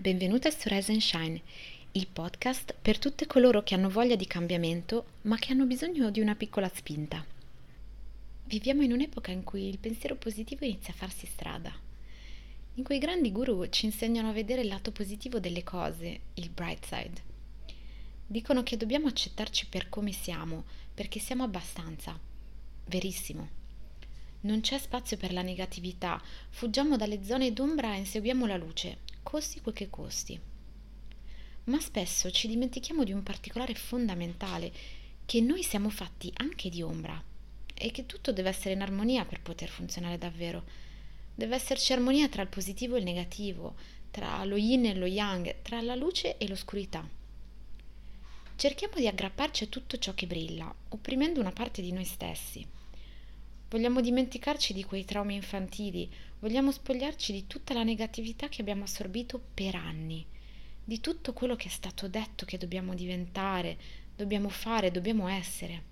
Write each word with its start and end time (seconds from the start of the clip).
Benvenute 0.00 0.52
su 0.52 0.68
Rise 0.68 0.92
and 0.92 1.00
Shine, 1.00 1.42
il 1.90 2.06
podcast 2.06 2.72
per 2.80 3.00
tutte 3.00 3.26
coloro 3.26 3.64
che 3.64 3.74
hanno 3.74 3.90
voglia 3.90 4.14
di 4.14 4.28
cambiamento 4.28 5.06
ma 5.22 5.36
che 5.38 5.50
hanno 5.50 5.64
bisogno 5.64 6.12
di 6.12 6.20
una 6.20 6.36
piccola 6.36 6.70
spinta. 6.72 7.26
Viviamo 8.44 8.82
in 8.82 8.92
un'epoca 8.92 9.32
in 9.32 9.42
cui 9.42 9.68
il 9.68 9.78
pensiero 9.78 10.14
positivo 10.14 10.64
inizia 10.64 10.92
a 10.92 10.96
farsi 10.96 11.26
strada, 11.26 11.76
in 12.74 12.84
cui 12.84 12.94
i 12.94 13.00
grandi 13.00 13.32
guru 13.32 13.68
ci 13.70 13.86
insegnano 13.86 14.28
a 14.28 14.32
vedere 14.32 14.60
il 14.60 14.68
lato 14.68 14.92
positivo 14.92 15.40
delle 15.40 15.64
cose, 15.64 16.20
il 16.34 16.48
bright 16.48 16.84
side. 16.86 17.22
Dicono 18.24 18.62
che 18.62 18.76
dobbiamo 18.76 19.08
accettarci 19.08 19.66
per 19.66 19.88
come 19.88 20.12
siamo, 20.12 20.62
perché 20.94 21.18
siamo 21.18 21.42
abbastanza. 21.42 22.16
Verissimo. 22.84 23.48
Non 24.42 24.60
c'è 24.60 24.78
spazio 24.78 25.16
per 25.16 25.32
la 25.32 25.42
negatività, 25.42 26.22
fuggiamo 26.50 26.96
dalle 26.96 27.24
zone 27.24 27.52
d'ombra 27.52 27.94
e 27.94 27.98
inseguiamo 27.98 28.46
la 28.46 28.56
luce, 28.56 28.98
costi 29.28 29.60
quel 29.60 29.74
che 29.74 29.90
costi. 29.90 30.40
Ma 31.64 31.78
spesso 31.80 32.30
ci 32.30 32.48
dimentichiamo 32.48 33.04
di 33.04 33.12
un 33.12 33.22
particolare 33.22 33.74
fondamentale, 33.74 34.72
che 35.26 35.42
noi 35.42 35.62
siamo 35.62 35.90
fatti 35.90 36.32
anche 36.36 36.70
di 36.70 36.80
ombra 36.80 37.22
e 37.74 37.90
che 37.90 38.06
tutto 38.06 38.32
deve 38.32 38.48
essere 38.48 38.72
in 38.72 38.80
armonia 38.80 39.26
per 39.26 39.42
poter 39.42 39.68
funzionare 39.68 40.16
davvero. 40.16 40.64
Deve 41.34 41.56
esserci 41.56 41.92
armonia 41.92 42.30
tra 42.30 42.40
il 42.40 42.48
positivo 42.48 42.94
e 42.94 43.00
il 43.00 43.04
negativo, 43.04 43.74
tra 44.10 44.42
lo 44.44 44.56
yin 44.56 44.86
e 44.86 44.94
lo 44.94 45.04
yang, 45.04 45.56
tra 45.60 45.82
la 45.82 45.94
luce 45.94 46.38
e 46.38 46.48
l'oscurità. 46.48 47.06
Cerchiamo 48.56 48.94
di 48.94 49.08
aggrapparci 49.08 49.64
a 49.64 49.66
tutto 49.66 49.98
ciò 49.98 50.14
che 50.14 50.26
brilla, 50.26 50.74
opprimendo 50.88 51.38
una 51.38 51.52
parte 51.52 51.82
di 51.82 51.92
noi 51.92 52.06
stessi. 52.06 52.66
Vogliamo 53.70 54.00
dimenticarci 54.00 54.72
di 54.72 54.82
quei 54.82 55.04
traumi 55.04 55.34
infantili, 55.34 56.10
vogliamo 56.38 56.72
spogliarci 56.72 57.32
di 57.32 57.46
tutta 57.46 57.74
la 57.74 57.82
negatività 57.82 58.48
che 58.48 58.62
abbiamo 58.62 58.84
assorbito 58.84 59.38
per 59.52 59.74
anni, 59.74 60.24
di 60.82 61.00
tutto 61.00 61.34
quello 61.34 61.54
che 61.54 61.68
è 61.68 61.70
stato 61.70 62.08
detto 62.08 62.46
che 62.46 62.56
dobbiamo 62.56 62.94
diventare, 62.94 63.76
dobbiamo 64.16 64.48
fare, 64.48 64.90
dobbiamo 64.90 65.28
essere. 65.28 65.82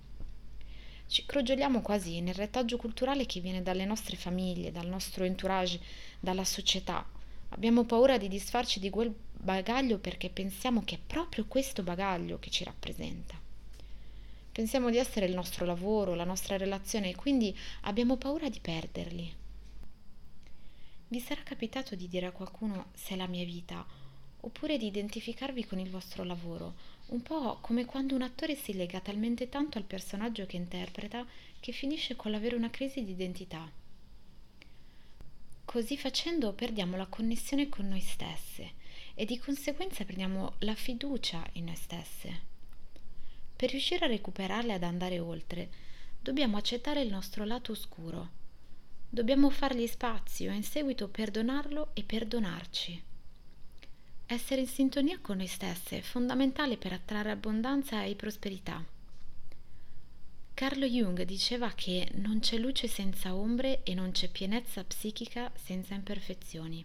Ci 1.06 1.26
crogioliamo 1.26 1.82
quasi 1.82 2.22
nel 2.22 2.34
retaggio 2.34 2.78
culturale 2.78 3.26
che 3.26 3.40
viene 3.40 3.62
dalle 3.62 3.84
nostre 3.84 4.16
famiglie, 4.16 4.72
dal 4.72 4.86
nostro 4.86 5.24
entourage, 5.24 5.78
dalla 6.18 6.44
società. 6.44 7.06
Abbiamo 7.50 7.84
paura 7.84 8.16
di 8.16 8.28
disfarci 8.28 8.80
di 8.80 8.88
quel 8.88 9.14
bagaglio 9.32 9.98
perché 9.98 10.30
pensiamo 10.30 10.82
che 10.82 10.94
è 10.94 11.00
proprio 11.06 11.44
questo 11.46 11.82
bagaglio 11.82 12.38
che 12.38 12.48
ci 12.48 12.64
rappresenta. 12.64 13.45
Pensiamo 14.56 14.88
di 14.88 14.96
essere 14.96 15.26
il 15.26 15.34
nostro 15.34 15.66
lavoro, 15.66 16.14
la 16.14 16.24
nostra 16.24 16.56
relazione 16.56 17.10
e 17.10 17.14
quindi 17.14 17.54
abbiamo 17.82 18.16
paura 18.16 18.48
di 18.48 18.58
perderli. 18.58 19.34
Vi 21.08 21.20
sarà 21.20 21.42
capitato 21.42 21.94
di 21.94 22.08
dire 22.08 22.24
a 22.24 22.30
qualcuno 22.30 22.86
se 22.94 23.12
è 23.12 23.16
la 23.18 23.26
mia 23.26 23.44
vita, 23.44 23.84
oppure 24.40 24.78
di 24.78 24.86
identificarvi 24.86 25.66
con 25.66 25.78
il 25.78 25.90
vostro 25.90 26.24
lavoro, 26.24 26.72
un 27.08 27.20
po' 27.20 27.58
come 27.60 27.84
quando 27.84 28.14
un 28.14 28.22
attore 28.22 28.54
si 28.54 28.72
lega 28.72 29.00
talmente 29.00 29.50
tanto 29.50 29.76
al 29.76 29.84
personaggio 29.84 30.46
che 30.46 30.56
interpreta 30.56 31.26
che 31.60 31.72
finisce 31.72 32.16
con 32.16 32.30
l'avere 32.30 32.56
una 32.56 32.70
crisi 32.70 33.04
di 33.04 33.10
identità. 33.10 33.70
Così 35.66 35.98
facendo 35.98 36.54
perdiamo 36.54 36.96
la 36.96 37.04
connessione 37.04 37.68
con 37.68 37.88
noi 37.88 38.00
stesse 38.00 38.72
e 39.12 39.26
di 39.26 39.38
conseguenza 39.38 40.06
perdiamo 40.06 40.54
la 40.60 40.74
fiducia 40.74 41.46
in 41.52 41.64
noi 41.66 41.76
stesse. 41.76 42.55
Per 43.56 43.70
riuscire 43.70 44.04
a 44.04 44.08
recuperarle 44.08 44.74
ad 44.74 44.82
andare 44.82 45.18
oltre, 45.18 45.70
dobbiamo 46.20 46.58
accettare 46.58 47.00
il 47.00 47.10
nostro 47.10 47.44
lato 47.44 47.72
oscuro. 47.72 48.28
Dobbiamo 49.08 49.48
fargli 49.48 49.86
spazio 49.86 50.50
e 50.50 50.54
in 50.54 50.62
seguito 50.62 51.08
perdonarlo 51.08 51.90
e 51.94 52.02
perdonarci. 52.02 53.02
Essere 54.26 54.60
in 54.60 54.66
sintonia 54.66 55.18
con 55.20 55.38
noi 55.38 55.46
stesse 55.46 55.98
è 55.98 56.02
fondamentale 56.02 56.76
per 56.76 56.92
attrarre 56.92 57.30
abbondanza 57.30 58.02
e 58.02 58.14
prosperità. 58.14 58.84
Carlo 60.52 60.86
Jung 60.86 61.22
diceva 61.22 61.70
che 61.72 62.10
non 62.14 62.40
c'è 62.40 62.58
luce 62.58 62.88
senza 62.88 63.34
ombre 63.34 63.82
e 63.84 63.94
non 63.94 64.10
c'è 64.10 64.28
pienezza 64.28 64.84
psichica 64.84 65.52
senza 65.54 65.94
imperfezioni. 65.94 66.84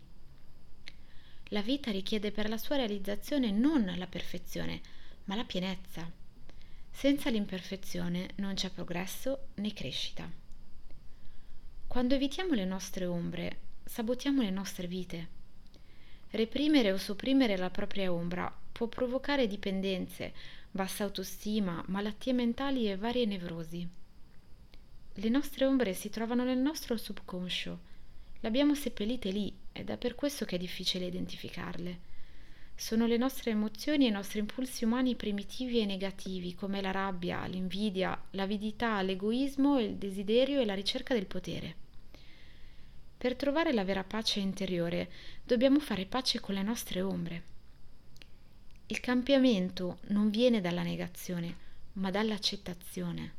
La 1.46 1.62
vita 1.62 1.92
richiede 1.92 2.32
per 2.32 2.48
la 2.48 2.58
sua 2.58 2.76
realizzazione 2.78 3.52
non 3.52 3.92
la 3.98 4.08
perfezione, 4.08 4.82
ma 5.26 5.36
la 5.36 5.44
pienezza. 5.44 6.20
Senza 6.92 7.30
l'imperfezione 7.30 8.30
non 8.36 8.54
c'è 8.54 8.70
progresso 8.70 9.48
né 9.56 9.74
crescita. 9.74 10.30
Quando 11.88 12.14
evitiamo 12.14 12.54
le 12.54 12.66
nostre 12.66 13.06
ombre, 13.06 13.60
sabotiamo 13.84 14.42
le 14.42 14.52
nostre 14.52 14.88
vite. 14.88 15.28
Reprimere 16.30 16.92
o 16.92 16.98
sopprimere 16.98 17.58
la 17.58 17.70
propria 17.70 18.14
ombra 18.14 18.54
può 18.72 18.88
provocare 18.88 19.48
dipendenze, 19.48 20.34
bassa 20.72 21.04
autostima, 21.04 21.84
malattie 21.88 22.34
mentali 22.34 22.90
e 22.90 22.96
varie 22.96 23.26
nevrosi. 23.26 23.88
Le 25.14 25.30
nostre 25.30 25.66
ombre 25.66 25.94
si 25.94 26.10
trovano 26.10 26.46
nel 26.46 26.60
nostro 26.60 26.96
subconscio. 26.96 27.80
Le 28.40 28.48
abbiamo 28.48 28.74
seppellite 28.74 29.30
lì 29.30 29.54
ed 29.74 29.90
è 29.90 29.98
per 29.98 30.16
questo 30.16 30.46
che 30.46 30.56
è 30.56 30.60
difficile 30.60 31.08
identificarle. 31.08 32.00
Sono 32.82 33.06
le 33.06 33.16
nostre 33.16 33.52
emozioni 33.52 34.06
e 34.06 34.08
i 34.08 34.12
nostri 34.12 34.40
impulsi 34.40 34.86
umani 34.86 35.16
primitivi 35.16 35.82
e 35.82 35.86
negativi, 35.86 36.56
come 36.56 36.82
la 36.82 36.90
rabbia, 36.90 37.46
l'invidia, 37.46 38.20
l'avidità, 38.32 39.00
l'egoismo, 39.04 39.80
il 39.80 39.98
desiderio 39.98 40.60
e 40.60 40.66
la 40.66 40.74
ricerca 40.74 41.14
del 41.14 41.28
potere. 41.28 41.76
Per 43.20 43.36
trovare 43.36 43.72
la 43.72 43.84
vera 43.84 44.04
pace 44.04 44.40
interiore 44.40 45.12
dobbiamo 45.44 45.80
fare 45.80 46.08
pace 46.08 46.40
con 46.40 46.56
le 46.56 46.64
nostre 46.64 47.02
ombre. 47.04 47.44
Il 48.88 49.00
cambiamento 49.00 50.00
non 50.08 50.32
viene 50.32 50.60
dalla 50.60 50.82
negazione, 50.82 51.56
ma 51.94 52.10
dall'accettazione. 52.10 53.34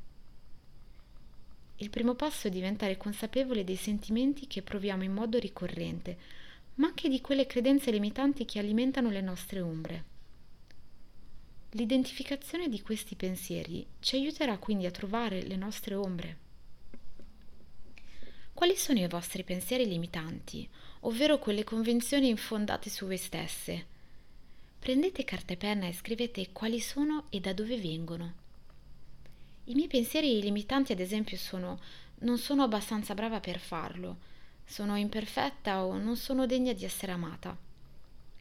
Il 1.79 1.91
primo 1.91 2.15
passo 2.15 2.47
è 2.47 2.51
diventare 2.51 2.97
consapevoli 2.97 3.65
dei 3.65 3.75
sentimenti 3.75 4.47
che 4.47 4.63
proviamo 4.63 5.03
in 5.03 5.13
modo 5.13 5.37
ricorrente, 5.41 6.42
ma 6.75 6.89
anche 6.89 7.09
di 7.09 7.21
quelle 7.21 7.47
credenze 7.47 7.91
limitanti 7.91 8.45
che 8.45 8.59
alimentano 8.59 9.11
le 9.11 9.21
nostre 9.21 9.61
ombre. 9.61 10.05
L'identificazione 11.71 12.69
di 12.69 12.83
questi 12.83 13.15
pensieri 13.15 13.87
ci 14.01 14.17
aiuterà 14.17 14.59
quindi 14.59 14.87
a 14.87 14.91
trovare 14.91 15.43
le 15.43 15.57
nostre 15.57 15.95
ombre. 15.95 16.37
Quali 18.53 18.77
sono 18.77 19.01
i 19.01 19.09
vostri 19.09 19.43
pensieri 19.43 19.87
limitanti, 19.87 20.69
ovvero 21.01 21.39
quelle 21.39 21.65
convenzioni 21.65 22.29
infondate 22.29 22.91
su 22.91 23.07
voi 23.07 23.17
stesse? 23.17 23.87
Prendete 24.79 25.25
carta 25.25 25.55
e 25.55 25.57
penna 25.57 25.87
e 25.87 25.93
scrivete 25.93 26.51
quali 26.53 26.81
sono 26.81 27.27
e 27.31 27.41
da 27.41 27.53
dove 27.53 27.79
vengono. 27.79 28.35
I 29.65 29.75
miei 29.75 29.89
pensieri 29.89 30.41
limitanti, 30.43 30.93
ad 30.93 31.01
esempio, 31.01 31.37
sono 31.37 31.81
non 32.23 32.39
sono 32.39 32.63
abbastanza 32.63 33.15
brava 33.15 33.41
per 33.41 33.59
farlo, 33.59 34.17
sono 34.65 34.97
imperfetta 34.97 35.85
o 35.85 35.99
non 35.99 36.17
sono 36.17 36.47
degna 36.47 36.73
di 36.73 36.85
essere 36.85 37.13
amata. 37.13 37.57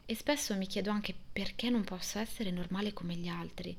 E 0.04 0.14
spesso 0.14 0.56
mi 0.56 0.66
chiedo 0.66 0.90
anche 0.90 1.14
perché 1.32 1.70
non 1.70 1.84
posso 1.84 2.18
essere 2.18 2.50
normale 2.50 2.92
come 2.92 3.14
gli 3.14 3.28
altri, 3.28 3.76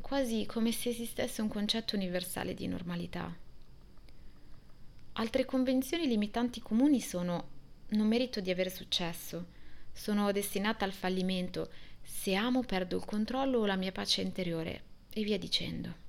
quasi 0.00 0.46
come 0.46 0.72
se 0.72 0.88
esistesse 0.88 1.42
un 1.42 1.48
concetto 1.48 1.96
universale 1.96 2.54
di 2.54 2.66
normalità. 2.66 3.34
Altre 5.12 5.44
convenzioni 5.44 6.06
limitanti 6.06 6.60
comuni 6.60 7.00
sono 7.00 7.48
non 7.88 8.06
merito 8.06 8.40
di 8.40 8.50
avere 8.50 8.70
successo, 8.70 9.46
sono 9.92 10.30
destinata 10.32 10.84
al 10.84 10.92
fallimento, 10.92 11.70
se 12.02 12.34
amo 12.34 12.62
perdo 12.62 12.96
il 12.96 13.04
controllo 13.04 13.58
o 13.58 13.66
la 13.66 13.76
mia 13.76 13.92
pace 13.92 14.22
interiore 14.22 14.82
e 15.12 15.22
via 15.22 15.38
dicendo. 15.38 16.08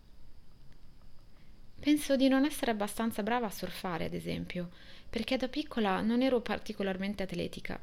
Penso 1.82 2.16
di 2.16 2.28
non 2.28 2.46
essere 2.46 2.70
abbastanza 2.70 3.24
brava 3.24 3.48
a 3.48 3.52
surfare, 3.52 4.06
ad 4.06 4.14
esempio, 4.14 4.70
perché 5.10 5.36
da 5.36 5.48
piccola 5.48 6.00
non 6.02 6.22
ero 6.22 6.40
particolarmente 6.40 7.24
atletica. 7.24 7.80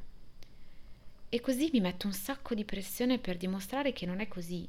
E 1.28 1.40
così 1.40 1.70
mi 1.72 1.80
metto 1.80 2.06
un 2.06 2.12
sacco 2.12 2.54
di 2.54 2.64
pressione 2.64 3.18
per 3.18 3.36
dimostrare 3.36 3.92
che 3.92 4.06
non 4.06 4.20
è 4.20 4.28
così. 4.28 4.68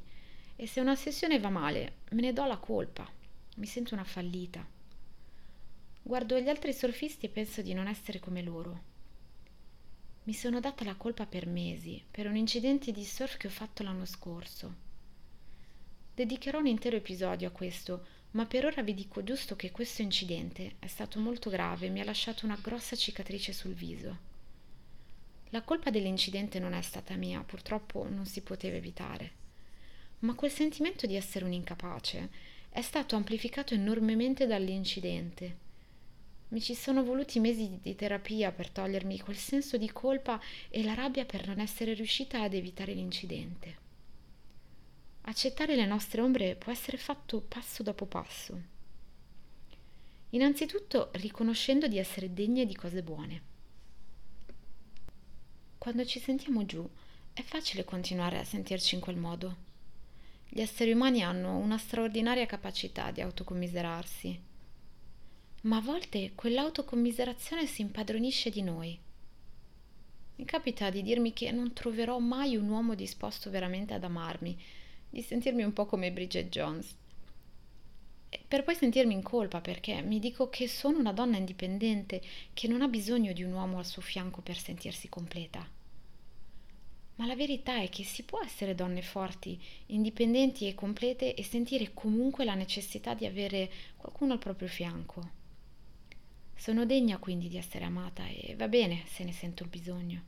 E 0.56 0.66
se 0.66 0.80
una 0.80 0.96
sessione 0.96 1.38
va 1.38 1.48
male, 1.48 1.98
me 2.10 2.22
ne 2.22 2.32
do 2.32 2.44
la 2.44 2.56
colpa. 2.56 3.08
Mi 3.54 3.66
sento 3.66 3.94
una 3.94 4.02
fallita. 4.02 4.66
Guardo 6.02 6.40
gli 6.40 6.48
altri 6.48 6.72
surfisti 6.72 7.26
e 7.26 7.28
penso 7.28 7.62
di 7.62 7.72
non 7.72 7.86
essere 7.86 8.18
come 8.18 8.42
loro. 8.42 8.82
Mi 10.24 10.34
sono 10.34 10.58
data 10.58 10.82
la 10.82 10.96
colpa 10.96 11.24
per 11.26 11.46
mesi, 11.46 12.02
per 12.10 12.26
un 12.26 12.34
incidente 12.34 12.90
di 12.90 13.04
surf 13.04 13.36
che 13.36 13.46
ho 13.46 13.50
fatto 13.50 13.84
l'anno 13.84 14.06
scorso. 14.06 14.74
Dedicherò 16.16 16.58
un 16.58 16.66
intero 16.66 16.96
episodio 16.96 17.46
a 17.46 17.52
questo, 17.52 18.06
ma 18.32 18.46
per 18.46 18.64
ora 18.64 18.82
vi 18.82 18.94
dico 18.94 19.24
giusto 19.24 19.56
che 19.56 19.72
questo 19.72 20.02
incidente 20.02 20.76
è 20.78 20.86
stato 20.86 21.18
molto 21.18 21.50
grave 21.50 21.86
e 21.86 21.90
mi 21.90 22.00
ha 22.00 22.04
lasciato 22.04 22.46
una 22.46 22.58
grossa 22.60 22.94
cicatrice 22.94 23.52
sul 23.52 23.74
viso. 23.74 24.28
La 25.50 25.62
colpa 25.62 25.90
dell'incidente 25.90 26.60
non 26.60 26.72
è 26.72 26.82
stata 26.82 27.16
mia, 27.16 27.40
purtroppo 27.40 28.08
non 28.08 28.26
si 28.26 28.40
poteva 28.42 28.76
evitare. 28.76 29.38
Ma 30.20 30.34
quel 30.34 30.50
sentimento 30.50 31.06
di 31.06 31.16
essere 31.16 31.44
un 31.44 31.52
incapace 31.52 32.28
è 32.68 32.82
stato 32.82 33.16
amplificato 33.16 33.74
enormemente 33.74 34.46
dall'incidente. 34.46 35.68
Mi 36.48 36.60
ci 36.60 36.74
sono 36.74 37.02
voluti 37.02 37.40
mesi 37.40 37.80
di 37.82 37.96
terapia 37.96 38.52
per 38.52 38.70
togliermi 38.70 39.18
quel 39.18 39.36
senso 39.36 39.76
di 39.76 39.90
colpa 39.90 40.40
e 40.68 40.84
la 40.84 40.94
rabbia 40.94 41.24
per 41.24 41.48
non 41.48 41.58
essere 41.58 41.94
riuscita 41.94 42.42
ad 42.42 42.54
evitare 42.54 42.92
l'incidente. 42.92 43.88
Accettare 45.30 45.76
le 45.76 45.86
nostre 45.86 46.22
ombre 46.22 46.56
può 46.56 46.72
essere 46.72 46.96
fatto 46.96 47.40
passo 47.40 47.84
dopo 47.84 48.04
passo. 48.04 48.60
Innanzitutto 50.30 51.10
riconoscendo 51.12 51.86
di 51.86 51.98
essere 51.98 52.34
degne 52.34 52.66
di 52.66 52.74
cose 52.74 53.00
buone. 53.04 53.42
Quando 55.78 56.04
ci 56.04 56.18
sentiamo 56.18 56.66
giù, 56.66 56.84
è 57.32 57.42
facile 57.42 57.84
continuare 57.84 58.40
a 58.40 58.44
sentirci 58.44 58.96
in 58.96 59.00
quel 59.00 59.18
modo. 59.18 59.56
Gli 60.48 60.60
esseri 60.60 60.90
umani 60.90 61.22
hanno 61.22 61.58
una 61.58 61.78
straordinaria 61.78 62.46
capacità 62.46 63.12
di 63.12 63.20
autocommiserarsi 63.20 64.48
ma 65.62 65.76
a 65.76 65.80
volte 65.80 66.32
quell'autocommiserazione 66.34 67.66
si 67.66 67.82
impadronisce 67.82 68.50
di 68.50 68.62
noi. 68.62 68.98
Mi 70.36 70.44
capita 70.46 70.88
di 70.88 71.02
dirmi 71.02 71.34
che 71.34 71.52
non 71.52 71.74
troverò 71.74 72.18
mai 72.18 72.56
un 72.56 72.66
uomo 72.68 72.94
disposto 72.94 73.50
veramente 73.50 73.92
ad 73.92 74.02
amarmi, 74.02 74.58
di 75.10 75.22
sentirmi 75.22 75.62
un 75.62 75.72
po' 75.72 75.86
come 75.86 76.12
Bridget 76.12 76.48
Jones. 76.48 76.96
Per 78.46 78.62
poi 78.62 78.74
sentirmi 78.74 79.12
in 79.12 79.22
colpa 79.22 79.60
perché 79.60 80.02
mi 80.02 80.20
dico 80.20 80.48
che 80.48 80.68
sono 80.68 80.98
una 80.98 81.12
donna 81.12 81.36
indipendente 81.36 82.22
che 82.54 82.68
non 82.68 82.80
ha 82.80 82.88
bisogno 82.88 83.32
di 83.32 83.42
un 83.42 83.52
uomo 83.52 83.78
al 83.78 83.86
suo 83.86 84.02
fianco 84.02 84.40
per 84.40 84.56
sentirsi 84.56 85.08
completa. 85.08 85.68
Ma 87.16 87.26
la 87.26 87.36
verità 87.36 87.80
è 87.80 87.88
che 87.88 88.02
si 88.04 88.22
può 88.22 88.40
essere 88.42 88.74
donne 88.74 89.02
forti, 89.02 89.60
indipendenti 89.86 90.66
e 90.66 90.74
complete 90.74 91.34
e 91.34 91.42
sentire 91.42 91.92
comunque 91.92 92.44
la 92.44 92.54
necessità 92.54 93.14
di 93.14 93.26
avere 93.26 93.70
qualcuno 93.96 94.32
al 94.32 94.38
proprio 94.38 94.68
fianco. 94.68 95.38
Sono 96.54 96.86
degna 96.86 97.18
quindi 97.18 97.48
di 97.48 97.56
essere 97.56 97.84
amata 97.84 98.26
e 98.26 98.54
va 98.56 98.68
bene 98.68 99.02
se 99.06 99.24
ne 99.24 99.32
sento 99.32 99.64
il 99.64 99.68
bisogno. 99.68 100.22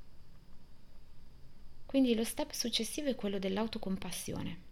Quindi 1.87 2.15
lo 2.15 2.25
step 2.25 2.53
successivo 2.53 3.09
è 3.11 3.15
quello 3.15 3.39
dell'autocompassione. 3.39 4.72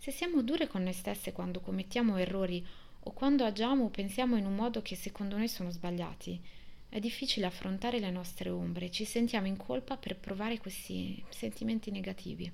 Se 0.00 0.10
siamo 0.10 0.40
dure 0.40 0.66
con 0.66 0.82
noi 0.82 0.94
stesse 0.94 1.30
quando 1.30 1.60
commettiamo 1.60 2.16
errori 2.16 2.66
o 3.00 3.12
quando 3.12 3.44
agiamo 3.44 3.84
o 3.84 3.90
pensiamo 3.90 4.38
in 4.38 4.46
un 4.46 4.54
modo 4.54 4.80
che 4.80 4.96
secondo 4.96 5.36
noi 5.36 5.46
sono 5.46 5.70
sbagliati, 5.70 6.40
è 6.88 6.98
difficile 6.98 7.44
affrontare 7.44 7.98
le 7.98 8.10
nostre 8.10 8.48
ombre 8.48 8.90
ci 8.90 9.04
sentiamo 9.04 9.46
in 9.46 9.58
colpa 9.58 9.98
per 9.98 10.16
provare 10.16 10.56
questi 10.56 11.22
sentimenti 11.28 11.90
negativi. 11.90 12.50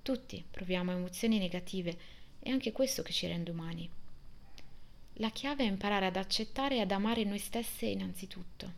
Tutti 0.00 0.42
proviamo 0.50 0.92
emozioni 0.92 1.38
negative, 1.38 1.98
è 2.38 2.48
anche 2.48 2.72
questo 2.72 3.02
che 3.02 3.12
ci 3.12 3.26
rende 3.26 3.50
umani. 3.50 3.90
La 5.16 5.28
chiave 5.28 5.64
è 5.64 5.68
imparare 5.68 6.06
ad 6.06 6.16
accettare 6.16 6.76
e 6.76 6.80
ad 6.80 6.90
amare 6.90 7.24
noi 7.24 7.38
stesse 7.38 7.84
innanzitutto. 7.84 8.72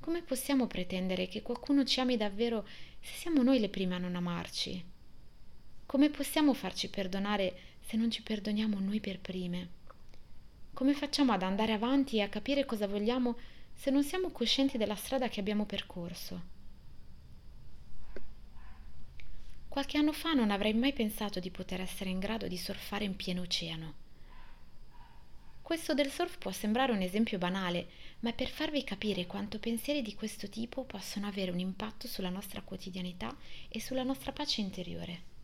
Come 0.00 0.22
possiamo 0.22 0.66
pretendere 0.66 1.28
che 1.28 1.42
qualcuno 1.42 1.84
ci 1.84 2.00
ami 2.00 2.16
davvero 2.16 2.66
se 3.00 3.12
siamo 3.14 3.44
noi 3.44 3.60
le 3.60 3.68
prime 3.68 3.94
a 3.94 3.98
non 3.98 4.16
amarci? 4.16 4.96
Come 5.88 6.10
possiamo 6.10 6.52
farci 6.52 6.90
perdonare 6.90 7.58
se 7.80 7.96
non 7.96 8.10
ci 8.10 8.20
perdoniamo 8.20 8.78
noi 8.78 9.00
per 9.00 9.20
prime? 9.20 9.68
Come 10.74 10.92
facciamo 10.92 11.32
ad 11.32 11.42
andare 11.42 11.72
avanti 11.72 12.18
e 12.18 12.20
a 12.20 12.28
capire 12.28 12.66
cosa 12.66 12.86
vogliamo 12.86 13.38
se 13.72 13.90
non 13.90 14.04
siamo 14.04 14.28
coscienti 14.28 14.76
della 14.76 14.96
strada 14.96 15.28
che 15.28 15.40
abbiamo 15.40 15.64
percorso? 15.64 16.42
Qualche 19.66 19.96
anno 19.96 20.12
fa 20.12 20.34
non 20.34 20.50
avrei 20.50 20.74
mai 20.74 20.92
pensato 20.92 21.40
di 21.40 21.50
poter 21.50 21.80
essere 21.80 22.10
in 22.10 22.18
grado 22.18 22.48
di 22.48 22.58
surfare 22.58 23.04
in 23.04 23.16
pieno 23.16 23.40
oceano. 23.40 23.94
Questo 25.62 25.94
del 25.94 26.10
surf 26.10 26.36
può 26.36 26.52
sembrare 26.52 26.92
un 26.92 27.00
esempio 27.00 27.38
banale, 27.38 27.88
ma 28.20 28.28
è 28.28 28.34
per 28.34 28.48
farvi 28.48 28.84
capire 28.84 29.26
quanto 29.26 29.58
pensieri 29.58 30.02
di 30.02 30.14
questo 30.14 30.50
tipo 30.50 30.84
possono 30.84 31.26
avere 31.26 31.50
un 31.50 31.60
impatto 31.60 32.06
sulla 32.06 32.28
nostra 32.28 32.60
quotidianità 32.60 33.34
e 33.70 33.80
sulla 33.80 34.02
nostra 34.02 34.32
pace 34.32 34.60
interiore. 34.60 35.36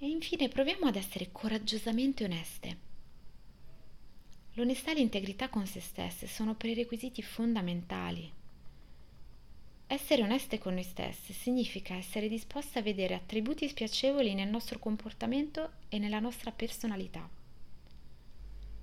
E 0.00 0.08
infine 0.08 0.48
proviamo 0.48 0.86
ad 0.86 0.94
essere 0.94 1.30
coraggiosamente 1.32 2.22
oneste. 2.22 2.76
L'onestà 4.52 4.92
e 4.92 4.94
l'integrità 4.94 5.48
con 5.48 5.66
se 5.66 5.80
stesse 5.80 6.28
sono 6.28 6.54
prerequisiti 6.54 7.20
fondamentali. 7.20 8.30
Essere 9.88 10.22
oneste 10.22 10.58
con 10.58 10.74
noi 10.74 10.84
stesse 10.84 11.32
significa 11.32 11.94
essere 11.94 12.28
disposte 12.28 12.78
a 12.78 12.82
vedere 12.82 13.14
attributi 13.14 13.66
spiacevoli 13.66 14.34
nel 14.34 14.48
nostro 14.48 14.78
comportamento 14.78 15.72
e 15.88 15.98
nella 15.98 16.20
nostra 16.20 16.52
personalità. 16.52 17.28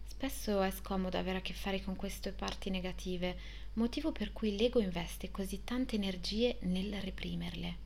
Spesso 0.05 0.61
è 0.61 0.71
scomodo 0.71 1.17
avere 1.17 1.37
a 1.37 1.41
che 1.41 1.53
fare 1.53 1.81
con 1.81 1.95
queste 1.95 2.31
parti 2.31 2.69
negative, 2.69 3.37
motivo 3.73 4.11
per 4.11 4.33
cui 4.33 4.57
l'ego 4.57 4.81
investe 4.81 5.31
così 5.31 5.63
tante 5.63 5.95
energie 5.95 6.57
nel 6.61 6.99
reprimerle. 7.01 7.84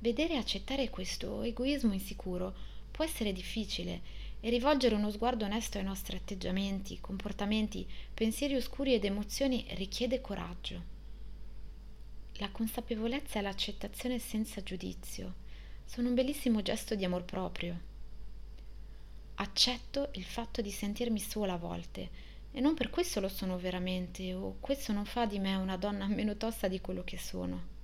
Vedere 0.00 0.34
e 0.34 0.38
accettare 0.38 0.90
questo 0.90 1.42
egoismo 1.42 1.92
insicuro 1.92 2.54
può 2.90 3.04
essere 3.04 3.32
difficile 3.32 4.00
e 4.40 4.50
rivolgere 4.50 4.94
uno 4.94 5.10
sguardo 5.10 5.44
onesto 5.44 5.78
ai 5.78 5.84
nostri 5.84 6.16
atteggiamenti, 6.16 7.00
comportamenti, 7.00 7.86
pensieri 8.12 8.56
oscuri 8.56 8.94
ed 8.94 9.04
emozioni 9.04 9.64
richiede 9.70 10.20
coraggio. 10.20 10.82
La 12.34 12.50
consapevolezza 12.50 13.38
e 13.38 13.42
l'accettazione 13.42 14.18
senza 14.18 14.62
giudizio 14.62 15.34
sono 15.84 16.08
un 16.08 16.14
bellissimo 16.14 16.60
gesto 16.62 16.94
di 16.94 17.04
amor 17.04 17.24
proprio 17.24 17.88
accetto 19.40 20.10
il 20.12 20.24
fatto 20.24 20.60
di 20.60 20.70
sentirmi 20.70 21.18
sola 21.18 21.54
a 21.54 21.58
volte 21.58 22.10
e 22.52 22.60
non 22.60 22.74
per 22.74 22.90
questo 22.90 23.20
lo 23.20 23.28
sono 23.28 23.58
veramente 23.58 24.34
o 24.34 24.56
questo 24.60 24.92
non 24.92 25.06
fa 25.06 25.24
di 25.24 25.38
me 25.38 25.54
una 25.54 25.78
donna 25.78 26.06
meno 26.06 26.36
tosta 26.36 26.68
di 26.68 26.80
quello 26.80 27.04
che 27.04 27.16
sono. 27.16 27.78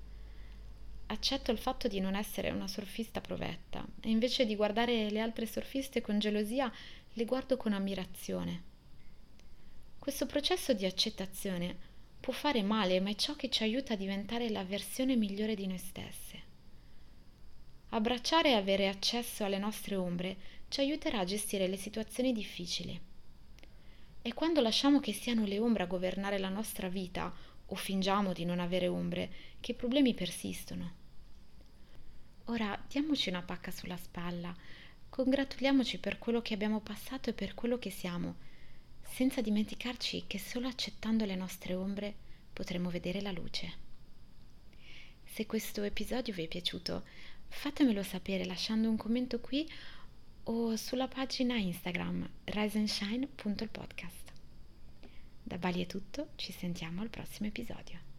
Accetto 1.09 1.53
il 1.53 1.59
fatto 1.59 1.87
di 1.87 2.01
non 2.01 2.15
essere 2.15 2.51
una 2.51 2.67
surfista 2.67 3.21
provetta 3.21 3.87
e 4.01 4.11
invece 4.11 4.45
di 4.45 4.57
guardare 4.57 5.09
le 5.09 5.21
altre 5.21 5.47
surfiste 5.47 6.01
con 6.01 6.19
gelosia 6.19 6.73
le 7.13 7.25
guardo 7.25 7.57
con 7.57 7.73
ammirazione. 7.73 8.63
Questo 9.99 10.27
processo 10.27 10.73
di 10.73 10.85
accettazione 10.85 11.77
può 12.21 12.33
fare 12.33 12.63
male, 12.63 13.01
ma 13.01 13.11
è 13.11 13.15
ciò 13.15 13.37
che 13.37 13.49
ci 13.49 13.63
aiuta 13.63 13.93
a 13.93 13.97
diventare 13.97 14.51
la 14.51 14.65
versione 14.65 15.17
migliore 15.17 15.55
di 15.55 15.67
noi 15.67 15.79
stesse. 15.79 16.43
Abbracciare 17.91 18.51
e 18.51 18.55
avere 18.55 18.89
accesso 18.89 19.45
alle 19.45 19.59
nostre 19.59 19.95
ombre 19.95 20.37
ci 20.69 20.81
aiuterà 20.81 21.21
a 21.21 21.25
gestire 21.25 21.69
le 21.69 21.77
situazioni 21.77 22.33
difficili. 22.33 23.01
E 24.27 24.35
quando 24.35 24.61
lasciamo 24.61 24.99
che 24.99 25.13
siano 25.13 25.45
le 25.45 25.61
ombre 25.61 25.85
a 25.85 25.87
governare 25.87 26.41
la 26.41 26.49
nostra 26.49 26.89
vita 26.89 27.33
o 27.65 27.75
fingiamo 27.77 28.33
di 28.33 28.45
non 28.45 28.59
avere 28.59 28.89
ombre, 28.89 29.31
che 29.61 29.73
problemi 29.73 30.15
persistono. 30.15 30.95
Ora 32.47 32.77
diamoci 32.89 33.29
una 33.29 33.43
pacca 33.43 33.71
sulla 33.71 33.97
spalla, 33.97 34.53
congratuliamoci 35.11 35.99
per 35.99 36.19
quello 36.19 36.43
che 36.43 36.55
abbiamo 36.55 36.81
passato 36.81 37.31
e 37.31 37.35
per 37.35 37.55
quello 37.55 37.79
che 37.79 37.91
siamo, 37.91 38.35
senza 39.03 39.41
dimenticarci 39.41 40.25
che 40.27 40.41
solo 40.41 40.67
accettando 40.67 41.25
le 41.25 41.37
nostre 41.37 41.77
ombre 41.77 42.13
potremo 42.53 42.91
vedere 42.91 43.21
la 43.21 43.31
luce. 43.31 43.75
Se 45.23 45.47
questo 45.47 45.85
episodio 45.85 46.35
vi 46.35 46.47
è 46.47 46.49
piaciuto, 46.49 47.05
fatemelo 47.47 48.03
sapere 48.03 48.45
lasciando 48.45 48.89
un 48.89 48.97
commento 48.97 49.39
qui 49.39 49.71
o 50.49 50.77
sulla 50.77 51.09
pagina 51.09 51.57
Instagram 51.57 52.29
riseandshine.podcast. 52.45 54.33
Da 55.43 55.59
Bali 55.59 55.83
è 55.83 55.87
tutto, 55.87 56.29
ci 56.37 56.53
sentiamo 56.53 57.03
al 57.03 57.11
prossimo 57.11 57.49
episodio. 57.49 58.16